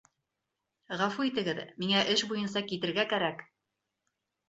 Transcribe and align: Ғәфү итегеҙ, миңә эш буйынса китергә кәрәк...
Ғәфү 1.01 1.27
итегеҙ, 1.27 1.63
миңә 1.85 2.03
эш 2.17 2.25
буйынса 2.33 2.67
китергә 2.73 3.09
кәрәк... 3.15 3.49